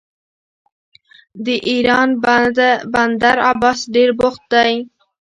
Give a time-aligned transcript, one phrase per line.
[1.45, 2.09] د ایران
[2.93, 4.73] بندر عباس ډیر بوخت دی.